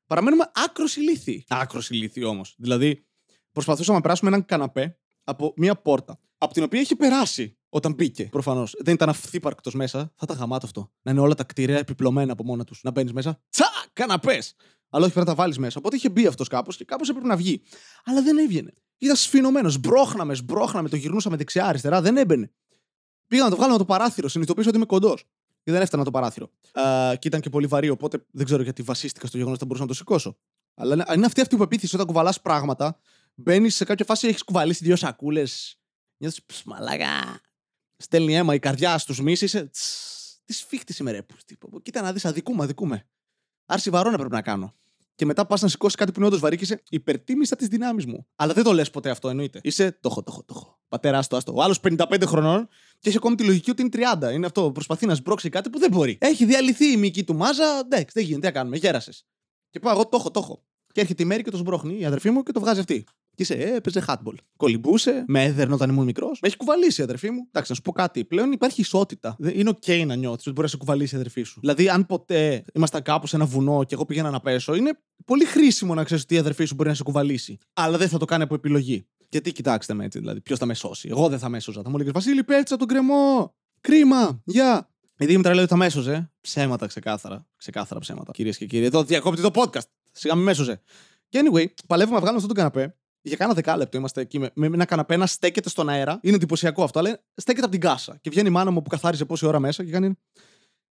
παραμένουμε 0.07 0.51
άκρος 0.66 0.95
ηλίθιοι. 0.95 1.45
Άκρος 1.48 1.89
ηλίθιοι 1.89 2.24
όμως. 2.25 2.56
Δηλαδή, 2.57 3.06
προσπαθούσαμε 3.51 3.98
να 3.98 4.04
περάσουμε 4.04 4.30
έναν 4.30 4.45
καναπέ 4.45 5.00
από 5.24 5.54
μία 5.56 5.75
πόρτα, 5.75 6.19
από 6.38 6.54
την 6.54 6.63
οποία 6.63 6.80
έχει 6.80 6.95
περάσει 6.95 7.57
ο 7.69 7.78
Όταν 7.78 7.94
μπήκε, 7.94 8.24
προφανώς. 8.24 8.75
Δεν 8.84 8.94
ήταν 8.94 9.10
αυθύπαρκτος 9.10 9.74
μέσα. 9.74 10.00
Θα 10.00 10.22
ήταν 10.24 10.38
γαμάτο 10.38 10.66
αυτό. 10.66 10.92
Να 11.01 11.12
είναι 11.12 11.19
όλα 11.19 11.34
τα 11.34 11.44
κτίρια 11.44 11.78
επιπλωμένα 11.78 12.31
από 12.31 12.44
μόνα 12.44 12.63
τους. 12.63 12.84
Να 12.84 12.92
μπαίνεις 12.92 13.13
μέσα. 13.13 13.42
Τσα! 13.50 13.66
Καναπές! 13.94 14.56
Αλλά 14.89 15.04
όχι 15.04 15.13
πρέπει 15.13 15.28
να 15.30 15.36
τα 15.36 15.42
βάλεις 15.42 15.57
μέσα. 15.57 15.75
Οπότε 15.80 15.95
είχε 15.95 16.10
μπει 16.10 16.28
αυτός 16.28 16.48
κάπως 16.48 16.78
και 16.78 16.86
κάπως 16.86 17.10
έπρεπε 17.10 17.28
να 17.28 17.36
βγει. 17.36 17.62
Αλλά 18.04 18.22
δεν 18.22 18.38
έβγαινε. 18.38 18.74
Ήταν 18.97 19.15
σφινωμένος. 19.15 19.77
Μπρόχναμες, 19.77 20.44
μπρόχναμε, 20.44 20.89
το 20.89 20.95
γυρνούσαμε 20.95 21.35
δεξιά-αριστερά. 21.38 22.01
Δεν 22.01 22.17
έμπαινε. 22.17 22.51
Πήγα 23.27 23.44
να 23.44 23.49
το 23.49 23.55
βγάλω 23.55 23.71
με 23.71 23.77
το 23.77 23.85
παράθυρο. 23.85 24.27
Συνειδητοποίησα 24.27 24.69
ότι 24.69 24.77
είμαι 24.77 24.88
κοντός. 24.88 25.23
Και 25.63 25.71
δεν 25.71 25.81
έφτανα 25.81 26.03
το 26.03 26.11
παράθυρο. 26.11 26.49
Α, 26.71 27.15
και 27.15 27.27
ήταν 27.27 27.41
και 27.41 27.49
πολύ 27.49 27.67
βαρύ, 27.67 27.89
οπότε 27.89 28.25
δεν 28.31 28.45
ξέρω 28.45 28.61
γιατί 28.63 28.81
βασίστηκα 28.81 29.27
στο 29.27 29.38
γεγονός 29.38 29.57
ότι 29.59 29.59
θα 29.59 29.65
μπορούσα 29.65 29.81
να 29.83 29.89
το 29.89 29.97
σηκώσω. 29.97 30.38
Αλλά 30.75 30.94
είναι- 30.94 31.05
είναι 31.15 31.25
αυτή, 31.25 31.41
αυτή 31.41 31.55
η 31.55 31.57
πεποίθηση 31.57 31.95
όταν 31.95 32.07
κουβαλάς 32.07 32.41
πράγματα, 32.41 32.99
μπαίνεις 33.35 33.75
σε 33.75 33.85
κάποια 33.85 34.05
φάση, 34.05 34.27
έχεις 34.27 34.44
κουβαλήσει 34.44 34.83
δύο 34.83 34.95
σακούλες. 34.95 35.79
Νιώθεις 36.17 36.43
μαλάκα. 36.65 37.41
Στέλνει 37.97 38.35
αίμα 38.35 38.53
η 38.53 38.59
καρδιά 38.59 38.97
στους 38.97 39.21
μίση. 39.21 39.45
Είσαι. 39.45 39.65
«Τσ, 39.65 39.81
Τι 40.45 40.53
σφίχτη 40.53 40.95
είμαι, 41.00 41.11
ρε. 41.11 41.21
πούστη». 41.23 41.57
Κοίτα 41.81 42.01
να 42.01 42.13
δεις, 42.13 42.25
αδικούμε, 42.25 42.63
αδικούμε. 42.63 43.07
Άρση 43.65 43.89
βαρόνα 43.89 44.17
πρέπει 44.17 44.33
να 44.33 44.41
κάνω. 44.41 44.75
Και 45.17 45.25
μετά 45.25 45.45
πας 45.45 45.61
να 45.61 45.67
σηκώσεις 45.67 45.95
κάτι 45.95 46.11
που 46.11 46.19
είναι 46.19 46.27
όντως 46.27 46.39
βαρύ 46.39 46.57
και 46.57 46.63
είσαι 46.63 46.83
υπερτίμησα 46.89 47.55
τι 47.55 47.67
δυνάμεις 47.67 48.05
μου. 48.05 48.27
Αλλά 48.35 48.53
δεν 48.53 48.63
το 48.63 48.73
λες 48.73 48.89
ποτέ 48.89 49.09
αυτό, 49.09 49.29
εννοείται. 49.29 49.59
Είσαι 49.63 49.91
το 49.91 50.09
έχω, 50.11 50.23
το 50.23 50.31
έχω, 50.31 50.43
το 50.43 50.53
έχω. 50.57 50.79
Πατέρα, 50.87 51.17
άστο, 51.17 51.35
άστο. 51.35 51.53
Ο 51.55 51.61
άλλος 51.61 51.79
55 51.79 52.23
χρονών 52.25 52.67
και 52.99 53.09
έχει 53.09 53.17
ακόμη 53.17 53.35
τη 53.35 53.43
λογική 53.43 53.69
ότι 53.69 53.81
είναι 53.81 53.91
30. 53.93 54.33
Είναι 54.33 54.45
αυτό. 54.45 54.71
Προσπαθεί 54.71 55.05
να 55.05 55.15
σμπρώξει 55.15 55.49
κάτι 55.49 55.69
που 55.69 55.79
δεν 55.79 55.91
μπορεί. 55.91 56.17
Έχει 56.21 56.45
διαλυθεί 56.45 56.91
η 56.91 56.97
μυϊκή 56.97 57.23
του 57.23 57.35
μάζα. 57.35 57.79
Εντάξει, 57.79 58.11
δεν 58.13 58.23
γίνεται. 58.23 58.39
Τι 58.39 58.45
να 58.45 58.59
κάνουμε, 58.59 58.77
γέρασες. 58.77 59.25
Και 59.69 59.79
πάω 59.79 59.93
εγώ, 59.93 60.07
το 60.07 60.17
έχω, 60.17 60.31
το 60.31 60.39
έχω. 60.39 60.63
Και 60.93 61.01
έρχεται 61.01 61.23
η 61.23 61.25
Μέρη 61.25 61.43
και 61.43 61.51
το 61.51 61.57
σμπρώχνει 61.57 61.99
η 61.99 62.05
αδερφή 62.05 62.29
μου 62.29 62.43
και 62.43 62.51
το 62.51 62.59
βγάζει 62.59 62.79
αυτή. 62.79 63.05
Και 63.38 63.44
είσαι, 63.44 63.54
ε, 63.54 63.75
έπαιζε 63.75 64.04
hardball. 64.07 64.34
Κολυμπούσε, 64.57 65.24
με 65.28 65.44
έδερνε 65.44 65.74
όταν 65.74 65.89
ήμουν 65.89 66.06
μικρός. 66.06 66.39
Με 66.42 66.48
έχει 66.48 66.57
κουβαλήσει 66.57 67.01
η 67.01 67.04
αδερφή 67.04 67.30
μου. 67.31 67.45
Εντάξει, 67.48 67.69
να 67.72 67.75
σου 67.75 67.81
πω 67.81 67.92
κάτι. 67.92 68.25
Πλέον 68.25 68.51
υπάρχει 68.51 68.81
ισότητα. 68.81 69.36
Δεν- 69.39 69.60
Είναι 69.60 69.69
OK 69.81 70.04
να 70.06 70.16
νιώθεις 70.16 70.42
ότι 70.42 70.50
μπορεί 70.50 70.62
να 70.62 70.68
σε 70.68 70.78
κουβαλήσει 70.78 71.13
η 71.16 71.18
αδερφή 71.18 71.44
σου. 71.44 71.60
Δηλαδή, 71.60 71.89
αν 71.89 72.06
ποτέ 72.06 72.63
ήμασταν 72.74 73.01
κάπου 73.01 73.28
σε 73.28 73.36
ένα 73.36 73.45
βουνό 73.45 73.84
και 73.84 73.94
εγώ 73.94 74.06
πήγαινα 74.06 74.30
να 74.30 74.39
πέσω, 74.39 74.75
είναι 74.75 75.00
πολύ 75.25 75.45
χρήσιμο 75.45 75.94
να 75.94 76.04
ξέρεις 76.04 76.24
ότι 76.24 76.36
η 76.36 76.38
αδερφή 76.38 76.66
σου 76.66 76.75
μπορεί 76.75 76.89
να 76.89 76.95
σε 76.95 77.04
κουβαλήσει. 77.04 77.57
Αλλά 77.74 77.98
δεν 77.98 78.10
θα 78.10 78.18
το 78.18 78.25
κάνει 78.25 78.44
από 78.44 78.56
επιλογή. 78.56 79.07
Γιατί 79.30 79.51
κοιτάξτε 79.51 79.94
με 79.94 80.06
έτσι, 80.06 80.19
δηλαδή, 80.19 80.42
ποιος 80.42 80.60
θα 80.60 80.66
με 80.66 80.74
σώσει. 80.74 81.07
Εγώ 81.12 81.28
δεν 81.30 81.39
θα 81.39 81.50
με 81.50 81.57
έσωζα. 81.57 81.81
Θα 81.81 81.89
μου 81.89 81.95
έλεγες 81.95 82.13
Βασίλη, 82.13 82.44
πέτσα 82.44 82.75
τον 82.78 82.88
κρεμό. 82.88 83.56
Κρίμα. 83.81 84.42
Γεια. 84.45 84.89
Η 85.19 85.25
Δήμητρα 85.25 85.54
λέει 85.54 85.63
ότι 85.63 85.72
θα 85.72 85.78
με 85.78 85.86
έσωζε. 85.86 86.31
Ψέματα 86.42 86.88
ξεκάθαρα. 86.88 87.48
Ξεκάθαρα 87.57 88.00
ψέματα. 88.00 88.31
Κυρίες 88.31 88.57
και 88.57 88.66
κύριοι, 88.66 88.86
εδώ 88.86 89.04
διακόπτει 89.04 89.42
το 89.42 89.50
podcast. 89.54 89.88
Σιγά 90.12 90.36
με 90.36 90.44
μέσωζε. 90.44 90.81
Και 91.30 91.39
anyway, 91.44 91.66
παλεύουμε 91.88 92.16
να 92.16 92.22
βγάλουμε 92.22 92.36
αυτό 92.44 92.48
τον 92.48 92.56
καναπέ. 92.56 92.98
Για 93.27 93.38
κάνα 93.38 93.53
δεκάλεπτο 93.53 93.97
είμαστε 93.97 94.21
εκεί 94.21 94.39
με, 94.39 94.51
με 94.53 94.65
ένα 94.65 94.85
καναπέ 94.85 95.15
να 95.18 95.25
στέκεται 95.25 95.69
στον 95.69 95.89
αέρα. 95.89 96.19
Είναι 96.21 96.35
εντυπωσιακό 96.35 96.83
αυτό, 96.83 97.00
αλλά 97.00 97.24
στέκεται 97.35 97.63
από 97.63 97.71
την 97.71 97.81
κάσα. 97.81 98.18
Και 98.21 98.29
βγαίνει 98.29 98.47
η 98.47 98.51
μάνα 98.51 98.71
μου 98.71 98.81
που 98.81 98.89
καθάριζε 98.89 99.25
πόση 99.25 99.45
ώρα 99.45 99.59
μέσα 99.59 99.83
και 99.83 99.91
κάνει. 99.91 100.18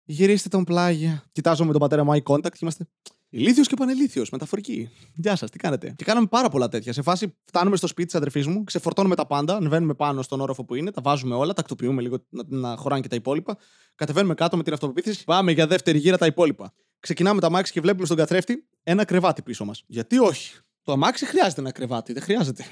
Γυρίστε 0.04 0.48
τον 0.48 0.64
πλάγια. 0.64 1.24
Κοιτάζω 1.32 1.64
με 1.64 1.72
τον 1.72 1.80
πατέρα 1.80 2.04
μου 2.04 2.12
eye 2.12 2.32
contact 2.32 2.50
και 2.50 2.58
είμαστε. 2.60 2.88
Ηλίθιος 3.28 3.68
και 3.68 3.76
πανελίθιος, 3.76 4.30
μεταφορική. 4.30 4.90
Γεια 5.14 5.36
σας, 5.36 5.50
τι 5.50 5.58
κάνετε. 5.58 5.94
Και 5.96 6.04
κάναμε 6.04 6.26
πάρα 6.26 6.48
πολλά 6.48 6.68
τέτοια. 6.68 6.92
Σε 6.92 7.02
φάση 7.02 7.36
φτάνουμε 7.44 7.76
στο 7.76 7.86
σπίτι 7.86 8.06
της 8.06 8.14
αδερφής 8.14 8.46
μου, 8.46 8.64
ξεφορτώνουμε 8.64 9.14
τα 9.14 9.26
πάντα, 9.26 9.56
ανεβαίνουμε 9.56 9.94
πάνω 9.94 10.22
στον 10.22 10.40
όροφο 10.40 10.64
που 10.64 10.74
είναι, 10.74 10.90
τα 10.90 11.00
βάζουμε 11.02 11.34
όλα, 11.34 11.52
τακτοποιούμε 11.52 12.02
λίγο 12.02 12.24
να, 12.28 12.42
να 12.46 12.76
χωράνε 12.76 13.00
και 13.00 13.08
τα 13.08 13.16
υπόλοιπα. 13.16 13.56
Κατεβαίνουμε 13.94 14.34
κάτω 14.34 14.56
με 14.56 14.62
την 14.62 14.72
αυτοπεποίθηση, 14.72 15.24
πάμε 15.24 15.52
για 15.52 15.66
δεύτερη 15.66 15.98
γύρα 15.98 16.18
τα 16.18 16.26
υπόλοιπα. 16.26 16.72
Ξεκινάμε 17.00 17.40
το 17.40 17.46
αμάξι 17.46 17.72
και 17.72 17.80
βλέπουμε 17.80 18.06
στον 18.06 18.16
καθρέφτη 18.16 18.66
ένα 18.82 19.04
κρεβάτι 19.04 19.42
πίσω 19.42 19.64
μας. 19.64 19.84
Γιατί 19.86 20.18
όχι; 20.18 20.58
Το 20.84 20.92
αμάξι 20.92 21.26
χρειάζεται 21.26 21.60
ένα 21.60 21.72
κρεβάτι, 21.72 22.12
δεν 22.12 22.22
χρειάζεται. 22.22 22.64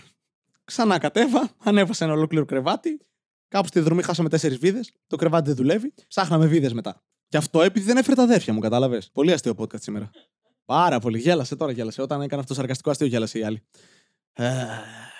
Ξανά 0.65 0.99
κατέβα, 0.99 1.51
ανέβασα 1.59 2.05
ένα 2.05 2.15
ολόκληρο 2.15 2.45
κρεβάτι. 2.45 3.01
Κάπου 3.49 3.67
στη 3.67 3.81
δρομή 3.81 4.03
χάσαμε 4.03 4.29
τέσσερις 4.29 4.59
βίδες. 4.59 4.93
Το 5.07 5.17
κρεβάτι 5.17 5.47
δεν 5.47 5.57
δουλεύει. 5.57 5.93
Ψάχναμε 6.09 6.47
βίδες 6.47 6.73
μετά. 6.73 7.03
Και 7.29 7.37
αυτό 7.37 7.63
επειδή 7.63 7.87
δεν 7.87 7.97
έφερε 7.97 8.17
τα 8.17 8.23
αδέρφια 8.23 8.53
μου, 8.53 8.61
κατάλαβες. 8.61 9.11
Πολύ 9.13 9.33
αστείο 9.33 9.55
podcast 9.59 9.81
σήμερα. 9.81 10.11
Πάρα 10.65 10.99
πολύ. 10.99 11.19
Γέλασε 11.19 11.57
τώρα, 11.57 11.73
γέλασε. 11.73 12.03
Όταν 12.03 12.21
έκανε 12.21 12.41
αυτό 12.41 12.53
το 12.53 12.61
σαρκαστικό 12.61 12.91
αστείο, 12.91 13.07
γέλασε 13.07 13.39
η 13.39 13.43
άλλη. 13.43 13.63
Αχ, 14.33 15.13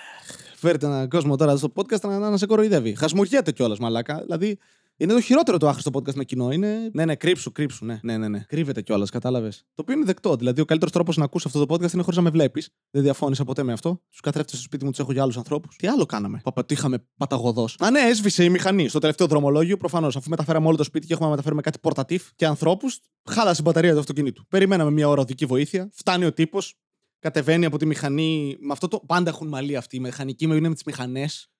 Φέρετε 0.57 0.87
έναν 0.87 1.09
κόσμο 1.09 1.37
τώρα 1.37 1.57
στο 1.57 1.73
podcast 1.77 2.01
να, 2.01 2.19
να, 2.19 2.31
να 2.31 2.37
σε 2.37 2.47
κοροϊδεύει. 2.47 2.95
Χασμουριέται 2.95 3.53
κιόλας, 3.53 3.79
μαλάκα. 3.79 4.21
Δηλαδή, 4.23 4.59
είναι 5.03 5.13
το 5.13 5.21
χειρότερο 5.21 5.59
το 5.59 5.69
άχρηστο 5.69 5.91
podcast 5.95 6.15
με 6.15 6.25
κοινό. 6.25 6.51
Είναι. 6.51 6.91
Ναι, 6.93 7.05
ναι, 7.05 7.17
κρύψου, 7.17 7.53
κρύψου. 7.53 7.85
Ναι, 7.85 7.99
ναι, 8.03 8.17
ναι. 8.17 8.29
ναι. 8.29 8.45
Κρύβεται 8.49 8.83
κιόλας, 8.83 9.11
κατάλαβες. 9.11 9.59
Το 9.75 9.83
οποίο 9.83 9.95
είναι 9.95 10.05
δεκτό. 10.05 10.37
Δηλαδή, 10.37 10.61
ο 10.61 10.65
καλύτερος 10.65 10.93
τρόπος 10.93 11.17
να 11.17 11.25
ακούσει 11.25 11.45
αυτό 11.47 11.67
το 11.67 11.75
podcast 11.75 11.93
είναι 11.93 12.03
χωρίς 12.03 12.17
να 12.17 12.23
με 12.23 12.31
βλέπεις. 12.31 12.71
Δεν 12.91 13.03
διαφώνησα 13.03 13.45
ποτέ 13.45 13.63
με 13.63 13.73
αυτό. 13.73 14.03
Τους 14.11 14.21
καθρέφτες 14.21 14.55
στο 14.55 14.63
σπίτι 14.63 14.85
μου 14.85 14.91
τους 14.91 14.99
έχω 14.99 15.13
για 15.13 15.23
άλλους 15.23 15.37
ανθρώπους. 15.37 15.77
Τι 15.77 15.87
άλλο 15.87 16.07
κάναμε; 16.07 16.41
Παπατήχαμε 16.45 17.05
παταγωδός. 17.17 17.77
Α, 17.79 17.91
ναι, 17.91 18.01
έσβησε 18.01 18.45
η 18.45 18.49
μηχανή. 18.49 18.89
Στο 18.89 18.99
τελευταίο 18.99 19.27
δρομολόγιο, 19.27 19.77
προφανώς, 19.77 20.17
αφού 20.17 20.31
μεταφέραμε 20.31 20.67
όλο 20.67 20.77
το 20.77 20.85
σπίτι 20.85 21.07
και 21.07 21.13
έχουμε 21.13 21.27
να 21.27 21.33
μεταφέρουμε 21.33 21.63
κάτι 21.63 21.79
πορτατίφ 21.79 22.23
και 22.37 22.47
ανθρώπους, 22.47 23.01
χάλασε 23.31 23.61
η 23.61 23.65
μπαταρία 23.65 23.93
του 23.93 23.99
αυτοκινήτου. 23.99 24.47
Περιμέναμε 24.49 24.91
μια 24.91 25.09
ώρα 25.09 25.21
οδική 25.21 25.47
βοήθεια. 25.47 25.91
Φτάνει 25.93 26.25
ο 26.25 26.33
τύπος, 26.33 26.75
κατεβαίνει 27.19 27.65
από 27.65 27.79
τη 27.79 27.87
μηχανή. 27.87 28.57
Με 28.61 28.73
αυτό 28.73 28.89
το. 28.89 29.03
Πάντα 29.07 29.31
έχουν 29.31 29.49
μαλλί 29.49 29.77
αυτοί. 29.77 29.97
Οι 29.97 30.01
μηχανικοί 30.01 30.47
με 30.47 30.55
είναι 30.55 30.69
με 30.69 30.75
τις 30.75 30.85
μηχανές. 30.85 31.51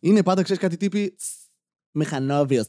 Είναι 0.00 0.22
πάντα, 0.22 0.42
ξέρεις 0.42 0.62
κάτι 0.62 0.76
τύποι. 0.76 1.16
Μηχανόβιο 1.18 1.43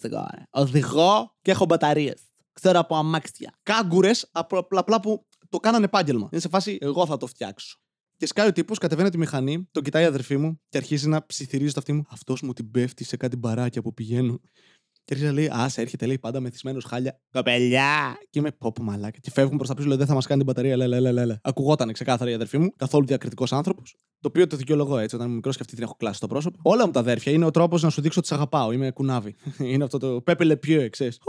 εγώ. 0.01 0.17
ε. 0.17 0.43
Οδηγώ 0.49 1.35
και 1.41 1.51
έχω 1.51 1.65
μπαταρίες. 1.65 2.21
Ξέρω 2.53 2.79
από 2.79 2.95
αμάξια. 2.95 3.59
Κάγκουρες 3.63 4.29
απλά 4.31 4.99
που 5.01 5.25
το 5.49 5.57
κάνανε 5.59 5.85
επάγγελμα. 5.85 6.29
Είναι 6.31 6.41
σε 6.41 6.49
φάση, 6.49 6.77
εγώ 6.81 7.05
θα 7.05 7.17
το 7.17 7.27
φτιάξω. 7.27 7.79
Και 8.17 8.25
σκάει 8.25 8.47
ο 8.47 8.51
τύπος, 8.51 8.77
κατεβαίνει 8.77 9.09
τη 9.09 9.17
μηχανή, 9.17 9.67
τον 9.71 9.83
κοιτάει 9.83 10.03
η 10.03 10.05
αδερφή 10.05 10.37
μου 10.37 10.61
και 10.69 10.77
αρχίζει 10.77 11.07
να 11.07 11.25
ψιθυρίζει 11.25 11.73
το 11.73 11.79
αυτί 11.79 11.93
μου. 11.93 12.03
Αυτός 12.09 12.41
μου 12.41 12.53
την 12.53 12.71
πέφτει 12.71 13.03
σε 13.03 13.17
κάτι 13.17 13.35
μπαράκια 13.35 13.81
που 13.81 13.93
πηγαίνω. 13.93 14.39
Και 15.05 15.13
αρχίζει 15.13 15.31
να 15.31 15.39
λέει: 15.39 15.47
Α, 15.47 15.69
σε 15.69 15.81
έρχεται, 15.81 16.05
λέει 16.05 16.19
πάντα 16.19 16.39
μεθυσμένος 16.39 16.83
χάλια. 16.83 17.19
Κοπελιά! 17.31 18.17
Και 18.29 18.39
είμαι 18.39 18.51
πόπο 18.51 18.83
μαλάκα. 18.83 19.19
Και 19.19 19.31
φεύγουν 19.31 19.57
προς 19.57 19.69
τα 19.69 19.73
πίσω, 19.73 19.87
λέει: 19.87 19.97
Δεν 19.97 20.07
θα 20.07 20.13
μας 20.13 20.27
κάνει 20.27 20.43
την 20.43 20.53
μπαταρία. 20.53 20.77
Λέ, 20.77 20.87
λέ, 20.87 20.99
λέ, 20.99 21.11
λέ, 21.11 21.25
λέ. 21.25 21.37
Ακουγόταν 21.41 21.93
ξεκάθαρα 21.93 22.31
η 22.31 22.33
αδερφή 22.33 22.57
μου, 22.57 22.73
καθόλου 22.75 23.05
διακριτικός 23.05 23.53
άνθρωπος. 23.53 23.95
Το 24.19 24.27
οποίο 24.27 24.47
το 24.47 24.55
δικαιολογώ 24.57 24.97
έτσι, 24.97 25.15
όταν 25.15 25.27
είμαι 25.27 25.35
μικρός 25.35 25.55
και 25.55 25.61
αυτή 25.61 25.75
την 25.75 25.83
έχω 25.83 25.95
κλάσει 25.95 26.17
στο 26.17 26.27
πρόσωπο. 26.27 26.59
Όλα 26.61 26.85
μου 26.85 26.91
τα 26.91 26.99
αδέρφια 26.99 27.31
είναι 27.31 27.45
ο 27.45 27.51
τρόπος 27.51 27.81
να 27.81 27.89
σου 27.89 28.01
δείξω 28.01 28.19
ότι 28.19 28.27
σε 28.27 28.33
αγαπάω. 28.33 28.71
Είμαι 28.71 28.91
κουνάβι. 28.91 29.35
είναι 29.71 29.83
αυτό 29.83 29.97
το 29.97 30.21
πέπελε 30.21 30.55
πιό, 30.55 30.89
ξέρεις. 30.89 31.19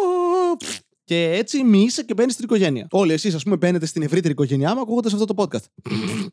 Και 1.04 1.30
έτσι 1.30 1.62
μη 1.62 1.86
και 2.06 2.14
μπαίνεις 2.14 2.32
στην 2.32 2.44
οικογένεια. 2.44 2.86
Όλοι 2.90 3.12
εσείς, 3.12 3.34
ας 3.34 3.42
πούμε, 3.42 3.56
μπαίνετε 3.56 3.86
στην 3.86 4.02
ευρύτερη 4.02 4.32
οικογένειά 4.32 4.74
μου 4.74 4.80
ακούγοντας 4.80 5.12
αυτό 5.12 5.24
το 5.24 5.34
podcast. 5.36 5.92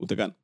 Ούτε 0.00 0.14
καν. 0.14 0.36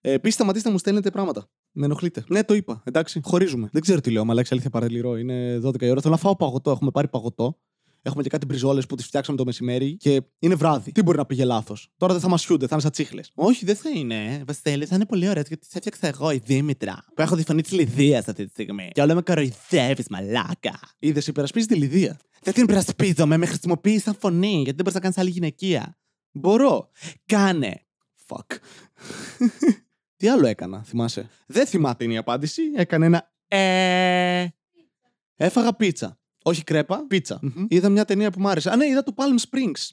Ε, 0.00 0.12
Επίσης, 0.12 0.34
σταματήστε 0.34 0.66
να 0.68 0.74
μου 0.74 0.80
στέλνετε 0.80 1.10
πράγματα. 1.10 1.48
Με 1.72 1.84
ενοχλείτε. 1.84 2.24
Ναι, 2.28 2.44
το 2.44 2.54
είπα. 2.54 2.82
Εντάξει, 2.84 3.20
χωρίζουμε. 3.24 3.68
Δεν 3.72 3.82
ξέρω 3.82 4.00
τι 4.00 4.10
λέω, 4.10 4.24
αλλά 4.28 4.40
έχει 4.40 4.48
αλήθεια 4.52 4.70
παραλυρώ. 4.70 5.16
Είναι 5.16 5.60
12 5.64 5.82
η 5.82 5.90
ώρα. 5.90 6.00
Θέλω 6.00 6.14
να 6.14 6.20
φάω 6.20 6.36
παγωτό. 6.36 6.70
Έχουμε 6.70 6.90
πάρει 6.90 7.08
παγωτό. 7.08 7.58
Έχουμε 8.02 8.22
και 8.22 8.28
κάτι 8.28 8.46
μπριζόλες 8.46 8.86
που 8.86 8.94
τις 8.94 9.06
φτιάξαμε 9.06 9.36
το 9.36 9.44
μεσημέρι 9.44 9.96
και 9.96 10.22
είναι 10.38 10.54
βράδυ. 10.54 10.92
Τι 10.92 11.02
μπορεί 11.02 11.16
να 11.16 11.26
πήγε 11.26 11.44
λάθος; 11.44 11.92
Τώρα 11.96 12.12
δεν 12.12 12.22
θα 12.22 12.28
μας 12.28 12.44
χιούνται, 12.44 12.66
θα 12.66 12.70
είναι 12.72 12.82
σαν 12.82 12.90
τσίχλες. 12.90 13.30
Όχι, 13.34 13.64
δεν 13.64 13.76
θα 13.76 13.90
είναι. 13.90 14.42
Βασίλη, 14.46 14.86
θα 14.86 14.94
είναι 14.94 15.06
πολύ 15.06 15.28
ωραίο 15.28 15.42
γιατί 15.46 15.66
τι 15.66 15.68
έφτιαξα 15.72 16.06
εγώ, 16.06 16.30
η 16.30 16.40
Δήμητρα. 16.44 17.04
Που 17.14 17.22
έχω 17.22 17.36
τη 17.36 17.42
φωνή 17.42 17.62
της 17.62 17.72
Λιδίας 17.72 18.28
αυτή 18.28 18.44
τη 18.44 18.50
στιγμή. 18.50 18.90
Και 18.92 19.00
όλα 19.00 19.14
με 19.14 19.22
κοροϊδεύεις, 19.22 20.08
μαλάκα. 20.08 20.80
Είδες, 20.98 21.26
υπερασπίζεις 21.26 21.68
τη 21.68 21.74
Λιδία. 21.74 22.18
Δεν 22.42 22.54
την 22.54 22.62
υπερασπίζομαι, 22.62 23.36
με 23.36 23.46
χρησιμοποιείς 23.46 24.02
σαν 24.02 24.16
φωνή 24.18 24.54
γιατί 24.54 24.64
δεν 24.64 24.76
μπορείς 24.76 24.94
να 24.94 25.00
κάνεις 25.00 25.18
άλλη 25.18 25.30
γυναικεία. 25.30 25.98
Μπορώ. 26.32 26.90
Κάνε. 27.26 27.86
Fuck. 28.26 28.56
Τι 30.20 30.28
άλλο 30.28 30.46
έκανα, 30.46 30.82
θυμάσαι; 30.82 31.28
Δεν 31.46 31.66
θυμάται 31.66 32.04
είναι 32.04 32.12
η 32.12 32.16
απάντηση. 32.16 32.62
Έκανε 32.74 33.06
ένα 33.06 33.30
ε. 33.48 34.46
Έφαγα 35.36 35.74
πίτσα. 35.74 36.18
Όχι 36.42 36.64
κρέπα, 36.64 37.06
πίτσα. 37.06 37.38
Μμμ. 37.42 37.66
Είδα 37.68 37.88
μια 37.88 38.04
ταινία 38.04 38.30
που 38.30 38.40
μου 38.40 38.48
άρεσε. 38.48 38.70
Α, 38.70 38.76
ναι, 38.76 38.86
είδα 38.86 39.02
το 39.02 39.14
Palm 39.16 39.40
Springs. 39.40 39.88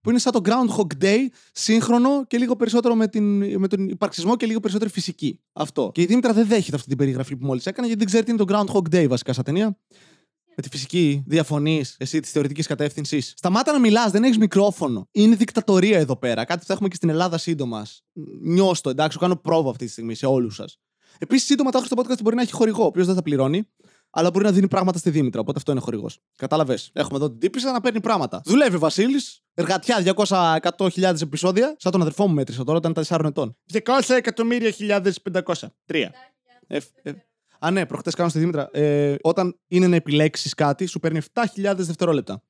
Που 0.00 0.10
είναι 0.10 0.18
σαν 0.18 0.32
το 0.32 0.40
Groundhog 0.44 1.04
Day, 1.04 1.26
σύγχρονο 1.52 2.24
και 2.26 2.38
λίγο 2.38 2.56
περισσότερο 2.56 2.94
με, 2.94 3.08
την, 3.08 3.58
με 3.58 3.68
τον 3.68 3.88
υπαρξισμό 3.88 4.36
και 4.36 4.46
λίγο 4.46 4.60
περισσότερη 4.60 4.90
φυσική. 4.90 5.40
Αυτό. 5.52 5.90
Και 5.94 6.02
η 6.02 6.06
Δήμητρα 6.06 6.32
δεν 6.32 6.46
δέχεται 6.46 6.76
αυτή 6.76 6.88
την 6.88 6.96
περιγραφή 6.96 7.36
που 7.36 7.46
μόλις 7.46 7.66
έκανε, 7.66 7.86
γιατί 7.86 8.04
δεν 8.04 8.08
ξέρει 8.12 8.24
τι 8.24 8.30
είναι 8.30 8.44
το 8.44 8.54
Groundhog 8.54 8.94
Day 8.94 9.08
βασικά 9.08 9.32
σαν 9.32 9.44
ταινία. 9.44 9.78
Με 10.58 10.62
τη 10.62 10.68
φυσική 10.68 11.22
διαφωνείς 11.26 11.96
εσύ 11.98 12.20
της 12.20 12.30
θεωρητικής 12.30 12.66
κατεύθυνσης. 12.66 13.32
Σταμάτα 13.36 13.72
να 13.72 13.80
μιλάς, 13.80 14.10
δεν 14.10 14.24
έχεις 14.24 14.38
μικρόφωνο. 14.38 15.08
Είναι 15.10 15.34
δικτατορία 15.34 15.98
εδώ 15.98 16.16
πέρα. 16.16 16.44
Κάτι 16.44 16.60
που 16.60 16.66
θα 16.66 16.72
έχουμε 16.72 16.88
και 16.88 16.94
στην 16.94 17.08
Ελλάδα 17.08 17.38
σύντομα. 17.38 17.86
Νιώστο, 18.42 18.90
εντάξει, 18.90 19.12
σου 19.12 19.18
κάνω 19.18 19.36
πρόβα 19.36 19.70
αυτή 19.70 19.84
τη 19.84 19.90
στιγμή 19.90 20.14
σε 20.14 20.26
όλους 20.26 20.54
σας. 20.54 20.78
Επίσης, 21.18 21.46
σύντομα 21.46 21.70
το 21.70 21.82
στο 21.84 21.96
podcast 22.02 22.22
μπορεί 22.22 22.36
να 22.36 22.42
έχει 22.42 22.52
χορηγό, 22.52 22.82
ο 22.82 22.86
οποίος 22.86 23.06
δεν 23.06 23.14
θα 23.14 23.22
πληρώνει, 23.22 23.68
αλλά 24.10 24.30
μπορεί 24.30 24.44
να 24.44 24.52
δίνει 24.52 24.68
πράγματα 24.68 24.98
στη 24.98 25.10
Δήμητρα. 25.10 25.40
Οπότε 25.40 25.58
αυτό 25.58 25.72
είναι 25.72 25.80
χορηγός. 25.80 26.18
Κατάλαβες. 26.36 26.90
Έχουμε 26.92 27.16
εδώ 27.18 27.30
την 27.30 27.38
τύπησα 27.38 27.72
να 27.72 27.80
παίρνει 27.80 28.00
πράγματα. 28.00 28.40
Δουλεύει 28.44 28.76
ο 28.76 28.78
Βασίλης. 28.78 29.40
Εργατιά 29.54 30.14
200-100.000 30.16 31.22
επεισόδια. 31.22 31.76
Σαν 31.78 31.92
τον 31.92 32.00
αδερφό 32.00 32.28
μου 32.28 32.34
μέτρησα 32.34 32.64
τώρα 32.64 32.78
όταν 32.78 32.90
ήταν 32.90 33.04
4 33.04 33.24
ετών. 33.24 33.56
200 33.72 34.14
εκατομμύρια 34.14 34.72
1.500. 34.78 35.68
Τρία. 37.60 37.68
Ε, 37.68 37.68
ε, 37.68 37.68
Α, 37.68 37.70
ναι, 37.70 37.86
προχτές 37.86 38.14
κάνω 38.14 38.28
στη 38.28 38.38
Δήμητρα. 38.38 38.68
Ε, 38.72 39.16
όταν 39.22 39.58
είναι 39.68 39.86
να 39.86 39.96
επιλέξεις 39.96 40.54
κάτι, 40.54 40.86
σου 40.86 40.98
παίρνει 41.00 41.20
7.000 41.32 41.74
δευτερόλεπτα. 41.76 42.42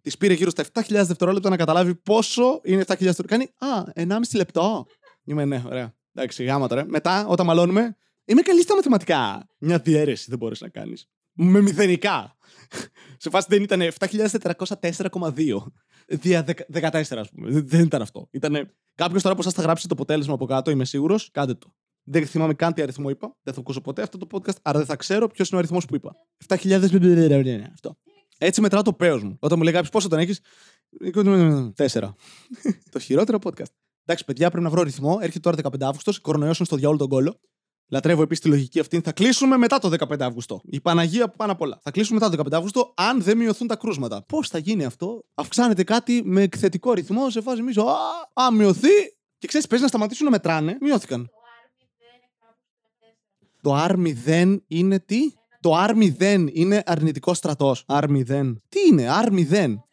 Της 0.00 0.16
πήρε 0.16 0.34
γύρω 0.34 0.50
στα 0.50 0.62
7.000 0.72 1.06
δευτερόλεπτα 1.06 1.48
να 1.48 1.56
καταλάβει 1.56 1.94
πόσο 1.94 2.60
είναι 2.64 2.80
7.000 2.86 2.96
δευτερόλεπτα. 2.98 3.26
Κάνει, 3.26 3.72
Α, 3.74 3.82
1,5 3.94 4.36
λεπτό. 4.36 4.86
Είμαι, 5.24 5.44
ναι, 5.44 5.62
ωραία. 5.66 5.94
Εντάξει, 6.14 6.44
γάμα 6.44 6.68
τώρα. 6.68 6.84
Μετά, 6.86 7.26
όταν 7.26 7.46
μαλώνουμε, 7.46 7.96
Είμαι 8.26 8.42
καλή 8.42 8.62
στα 8.62 8.74
μαθηματικά. 8.74 9.46
Μια 9.58 9.78
διαίρεση 9.78 10.26
δεν 10.28 10.38
μπορείς 10.38 10.60
να 10.60 10.68
κάνεις. 10.68 11.08
Με 11.32 11.60
μηδενικά. 11.60 12.36
Σε 13.16 13.30
φάση 13.30 13.46
δεν 13.50 13.62
ήταν 13.62 13.80
7.404,2. 13.80 15.72
Δια 16.08 16.44
14, 16.72 17.18
ας 17.18 17.30
πούμε. 17.30 17.50
Δεν- 17.50 17.68
Δεν 17.68 17.80
ήταν 17.80 18.02
αυτό. 18.02 18.28
Ήταν 18.30 18.70
κάποιος 18.94 19.22
τώρα 19.22 19.34
που 19.34 19.42
σα 19.42 19.50
θα 19.50 19.62
γράψει 19.62 19.88
το 19.88 19.94
αποτέλεσμα 19.94 20.34
από 20.34 20.46
κάτω, 20.46 20.70
είμαι 20.70 20.84
σίγουρος. 20.84 21.30
Κάντε 21.32 21.54
το. 21.54 21.74
Δεν 22.04 22.26
θυμάμαι 22.26 22.54
καν 22.54 22.72
τι 22.72 22.82
αριθμό 22.82 23.10
είπα. 23.10 23.36
Δεν 23.42 23.54
θα 23.54 23.60
ακούσω 23.60 23.80
ποτέ 23.80 24.02
αυτό 24.02 24.18
το 24.18 24.26
podcast, 24.30 24.56
άρα 24.62 24.78
δεν 24.78 24.86
θα 24.86 24.96
ξέρω 24.96 25.28
ποιος 25.28 25.48
είναι 25.48 25.56
ο 25.56 25.58
αριθμός 25.58 25.84
που 25.84 25.94
είπα. 25.94 26.12
7.000. 26.48 27.60
Αυτό. 27.72 27.96
Έτσι 28.38 28.60
μετράω 28.60 28.82
το 28.82 28.92
πέος 28.92 29.22
μου. 29.22 29.36
Όταν 29.40 29.58
μου 29.58 29.64
λέει 29.64 29.72
κάποιος 29.72 29.90
πόσο 29.90 30.08
τον 30.08 30.18
έχεις; 30.18 30.40
Τέσσερα. 31.74 32.14
το 32.92 32.98
χειρότερο 32.98 33.38
podcast. 33.42 33.72
Εντάξει, 34.04 34.24
παιδιά, 34.24 34.50
πρέπει 34.50 34.64
να 34.64 34.70
βρω 34.70 34.82
ρυθμό. 34.82 35.18
Έρχεται 35.20 35.50
τώρα 35.50 35.56
15 35.62 35.82
Αύγουστος, 35.82 36.20
κορονοϊό 36.20 36.52
στο 36.52 36.76
διάολο 36.76 36.98
τον 36.98 37.08
κόλλο. 37.08 37.40
Λατρεύω 37.88 38.22
επίσης 38.22 38.42
τη 38.42 38.48
λογική 38.48 38.80
αυτή. 38.80 39.00
Θα 39.00 39.12
κλείσουμε 39.12 39.56
μετά 39.56 39.78
το 39.78 39.88
15 39.88 40.20
Αύγουστο. 40.20 40.60
Η 40.64 40.80
Παναγία 40.80 41.28
πάνω 41.28 41.52
απ' 41.52 41.60
όλα. 41.60 41.78
Θα 41.82 41.90
κλείσουμε 41.90 42.18
μετά 42.18 42.36
το 42.36 42.42
15 42.42 42.52
Αύγουστο, 42.56 42.92
αν 42.96 43.22
δεν 43.22 43.36
μειωθούν 43.36 43.66
τα 43.66 43.76
κρούσματα. 43.76 44.24
Πώς 44.28 44.48
θα 44.48 44.58
γίνει 44.58 44.84
αυτό, 44.84 45.24
Αυξάνεται 45.34 45.84
κάτι 45.84 46.22
με 46.24 46.42
εκθετικό 46.42 46.92
ρυθμό, 46.92 47.30
σε 47.30 47.40
φάση 47.40 47.62
μίσο. 47.62 47.82
Α, 47.82 48.42
α, 48.42 48.52
μειωθεί. 48.52 48.88
Και 49.38 49.46
ξέρεις, 49.46 49.66
παίζει 49.66 49.84
να 49.84 49.90
σταματήσουν 49.90 50.24
να 50.24 50.30
μετράνε. 50.30 50.76
Μειώθηκαν. 50.80 51.30
Το 53.64 53.84
R0 53.84 53.96
είναι 53.96 54.08
κάπου 54.08 54.14
στο 54.20 54.50
4. 54.50 54.50
Το 54.50 54.54
R0 54.54 54.58
είναι 54.66 55.00
τι; 55.00 55.32
Το 55.60 55.84
R0 55.84 56.48
είναι 56.52 56.82
αρνητικό 56.86 57.34
στρατός. 57.34 57.84
R0. 57.88 58.54
Τι 58.68 58.80
είναι, 58.88 59.02
R0. 59.02 59.02
Είναι 59.02 59.08
ο 59.08 59.12
αριθμός 59.12 59.88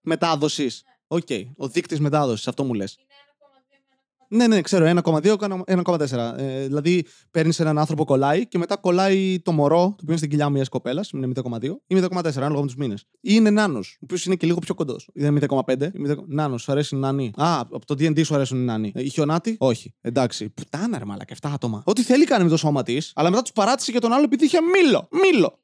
Μετάδοσης. 0.00 0.82
Οκ. 1.06 1.28
Ο 1.56 1.68
δείκτης 1.68 2.00
μετάδοσης, 2.00 2.48
αυτό 2.48 2.64
μου 2.64 2.74
λες. 2.74 2.98
είναι 2.98 3.06
1,2 3.06 3.44
με 3.48 3.80
1,3. 3.80 4.15
Ναι, 4.28 4.46
ναι, 4.46 4.60
ξέρω. 4.60 4.84
1,2, 5.04 5.36
1,4. 5.66 6.34
Ε, 6.36 6.66
δηλαδή, 6.66 7.06
παίρνεις 7.30 7.60
έναν 7.60 7.78
άνθρωπο, 7.78 8.04
κολλάει 8.04 8.46
και 8.48 8.58
μετά 8.58 8.76
κολλάει 8.76 9.40
το 9.40 9.52
μωρό, 9.52 9.78
το 9.78 9.84
οποίο 9.84 10.06
είναι 10.08 10.16
στην 10.16 10.30
κοιλιά 10.30 10.48
μιας 10.48 10.68
κοπέλας, 10.68 11.10
είναι 11.10 11.26
0,2 11.26 11.62
ή 11.86 11.94
0,4, 11.94 12.36
ανάλογα 12.36 12.60
με 12.60 12.66
τους 12.66 12.76
μήνες. 12.76 13.00
Ή 13.00 13.18
είναι 13.20 13.50
νάνος, 13.50 13.94
ο 13.94 13.98
οποίος 14.02 14.24
είναι 14.24 14.34
και 14.34 14.46
λίγο 14.46 14.58
πιο 14.58 14.74
κοντός. 14.74 15.10
Είναι 15.14 15.30
0,5 15.30 15.90
ή 15.94 15.98
0,5. 15.98 16.24
Νάνος, 16.26 16.62
σου 16.62 16.72
αρέσουν 16.72 16.96
οι 16.96 16.98
νάνοι. 16.98 17.32
Α, 17.36 17.60
από 17.60 17.86
το 17.86 17.94
D&D 17.94 18.24
σου 18.24 18.34
αρέσουν 18.34 18.60
οι 18.60 18.64
νάνοι. 18.64 18.92
Ε, 18.94 19.02
Η 19.02 19.08
χιονάτη, 19.08 19.56
όχι. 19.58 19.94
Εντάξει. 20.00 20.48
Πουτάνα, 20.48 20.98
ρε 20.98 21.04
μαλάκα, 21.04 21.34
7 21.34 21.50
άτομα. 21.54 21.82
Ό,τι 21.84 22.02
θέλει 22.02 22.24
κάνει 22.24 22.44
με 22.44 22.50
το 22.50 22.56
σώμα 22.56 22.82
της, 22.82 23.12
αλλά 23.14 23.30
μετά 23.30 23.42
τους 23.42 23.52
παράτησε 23.52 23.92
και 23.92 23.98
τον 23.98 24.12
άλλο 24.12 24.24
επειδή 24.24 24.44
είχε 24.44 24.58
μήλο. 24.60 25.08
Μήλο. 25.10 25.60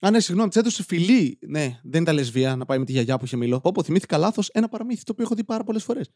Α, 0.00 0.10
ναι, 0.10 0.20
συγγνώμη, 0.20 0.50
τη 0.50 0.58
έδωσε 0.58 0.82
φιλή. 0.82 1.38
Ναι, 1.48 1.80
δεν 1.82 2.02
ήταν 2.02 2.14
λεσβία 2.14 2.56
να 2.56 2.64
πάει 2.64 2.78
με 2.78 2.84
τη 2.84 2.92
γιαγιά 2.92 3.18
που 3.18 3.24
είχε 3.24 3.36
μήλο. 3.36 3.60
Όπω 3.62 3.82
θυμήθηκα 3.82 4.18
λάθος 4.18 4.48
ένα 4.48 4.68
παραμύθι 4.68 5.04
το 5.04 5.12
οποίο 5.12 5.24
έχω 5.24 5.34
δει 5.34 5.44
πάρα 5.44 5.64
πολλές 5.64 5.84
φορές. 5.84 6.10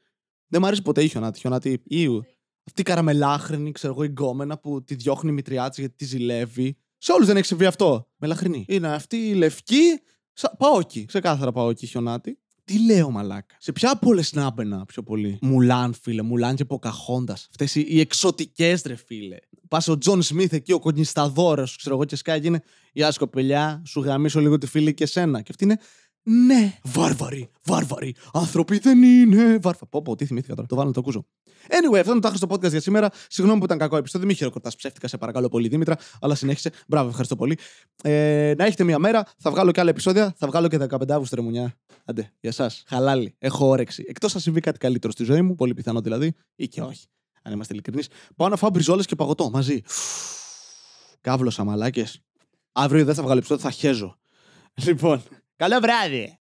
Δεν 0.52 0.61
μου 0.61 0.66
αρέσει 0.66 0.82
ποτέ 0.82 1.02
η 1.02 1.09
χιονάτη. 1.09 1.38
Χιονάτη, 1.38 1.82
ήου. 1.85 2.25
Αυτή 2.66 2.80
η 2.80 2.85
καραμελάχρυνη, 2.85 3.73
ξέρω 3.73 3.92
εγώ, 3.92 4.04
η 4.04 4.06
γκόμενα 4.06 4.59
που 4.59 4.85
τη 4.85 4.94
διώχνει 4.94 5.30
η 5.30 5.32
μητριά 5.32 5.68
της 5.68 5.78
γιατί 5.78 5.94
τη 5.94 6.04
ζηλεύει. 6.04 6.76
Σε 6.99 7.12
όλους 7.12 7.26
δεν 7.26 7.37
έχει 7.37 7.47
συμβεί 7.47 7.64
αυτό. 7.64 8.09
Μελαχρινή. 8.16 8.64
Είναι 8.68 8.94
αυτή 8.94 9.16
η 9.16 9.35
λευκή. 9.35 10.00
Σα... 10.32 10.49
Παόκι. 10.56 11.04
Ξεκάθαρα 11.04 11.52
παόκι 11.52 11.87
χιονάτη. 11.87 12.38
Τι 12.64 12.85
λέω, 12.85 13.11
μαλάκα. 13.11 13.56
Σε 13.59 13.73
ποια 13.73 13.90
από 13.90 14.09
όλες 14.09 14.32
να 14.32 14.47
έμπαινα 14.47 14.85
πιο 14.85 15.02
πολύ. 15.02 15.38
Μουλάν, 15.42 15.94
φίλε. 16.02 16.23
Μουλάν 16.23 16.56
και 16.56 16.64
Ποκαχόντας. 16.64 17.47
Αυτές 17.50 17.75
οι, 17.75 17.85
οι 17.88 18.00
εξωτικές, 18.00 18.82
ρε 18.82 18.94
φίλε. 18.94 19.37
Πας 19.68 19.88
ο 19.88 19.99
Τζον 19.99 20.23
Σμιθ 20.23 20.52
εκεί, 20.52 20.73
ο 20.73 20.78
κονκισταδόρος, 20.78 21.76
ξέρω 21.76 21.94
εγώ, 21.94 22.04
και 22.04 22.16
σκάει 22.16 22.40
και 22.40 22.47
είναι. 22.47 22.62
Γεια 22.92 23.11
σου, 23.11 23.18
κοπελιά, 23.18 23.82
σου 23.87 24.00
γαμήσω 24.00 24.40
λίγο 24.40 24.59
τη 24.59 24.66
φυλή 24.66 24.94
και 24.94 25.06
σένα. 25.06 25.40
Και 25.40 25.49
αυτή 25.50 25.64
είναι. 25.64 25.78
Ναι, 26.25 26.79
βάρβαροι, 26.83 27.50
βάρβαροι. 27.64 28.14
Άνθρωποι 28.33 28.79
δεν 28.79 29.02
είναι. 29.02 29.45
Βάρβαροι. 29.45 29.76
Πω, 29.91 30.02
πω, 30.02 30.17
τι 30.17 30.26
θυμήθηκα 30.26 30.55
τώρα. 30.55 30.67
Το 30.67 30.76
βάλω 30.76 30.88
να 30.88 30.95
το 30.95 31.00
ακούσω. 31.00 31.26
Anyway, 31.69 31.99
αυτό 31.99 32.11
είναι 32.11 32.21
το 32.21 32.29
άχρηστο 32.29 32.47
podcast 32.50 32.71
για 32.71 32.81
σήμερα. 32.81 33.11
Συγγνώμη 33.29 33.59
που 33.59 33.64
ήταν 33.64 33.79
κακό 33.79 33.97
επεισόδιο. 33.97 34.26
Μην 34.26 34.37
χειροκροτάς 34.37 34.76
ψεύτικα, 34.76 35.09
σε 35.09 35.19
παρακαλώ 35.19 35.49
πολύ, 35.49 35.69
Δήμητρα. 35.69 35.97
Αλλά 36.21 36.35
συνέχισε. 36.35 36.71
Μπράβο, 36.88 37.09
ευχαριστώ 37.09 37.37
πολύ. 37.37 37.59
Ε, 38.02 38.55
να 38.57 38.64
έχετε 38.64 38.85
μία 38.85 38.99
μέρα. 38.99 39.26
Θα 39.38 39.50
βγάλω 39.50 39.71
και 39.71 39.81
άλλα 39.81 39.91
επεισόδια. 39.91 40.35
Θα 40.37 40.47
βγάλω 40.47 40.69
και 40.69 40.79
15 40.79 41.11
Αύγουστο, 41.11 41.37
ρε 41.37 41.43
μουνιά. 41.43 41.75
Άντε, 42.05 42.33
για 42.41 42.50
εσάς. 42.50 42.71
Χαλάλι. 42.87 43.35
Έχω 43.38 43.67
όρεξη. 43.67 44.05
Εκτός 44.07 44.35
αν 44.35 44.41
συμβεί 44.41 44.61
κάτι 44.61 44.79
καλύτερο 44.79 45.12
στη 45.12 45.25
ζωή 45.25 45.43
μου, 45.43 45.55
πολύ 45.55 45.75
πιθανό 45.75 46.00
δηλαδή, 46.00 46.35
ή 46.55 46.69
και 46.69 46.83
όχι. 46.83 47.07
Αν 47.43 47.52
είμαστε 47.52 47.73
ειλικρινείς. 47.73 48.09
Πάω 48.37 48.49
να 48.49 48.57
φάω 48.57 48.71
μπριζόλες 48.71 49.07
και 49.07 49.14
παγωτό 49.14 49.50
μαζί. 49.50 49.83
Κάβλωσα, 51.21 51.64
μαλάκες. 51.64 52.21
Αύριο 52.73 53.05
δεν 53.05 53.14
θα 53.14 53.23
βγάλω 53.23 53.38
επεισόδιο, 53.38 53.64
θα 53.64 53.71
χέζω. 53.71 54.17
Λοιπόν, 54.85 55.23
καλό 55.62 55.81
βράδυ. 55.81 56.41